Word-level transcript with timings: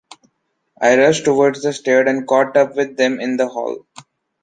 I 0.81 0.97
rushed 0.97 1.25
towards 1.25 1.61
the 1.61 1.71
stairs 1.73 2.07
and 2.09 2.27
caught 2.27 2.57
up 2.57 2.75
with 2.75 2.97
them 2.97 3.19
in 3.19 3.37
the 3.37 3.47
hall. 3.47 3.85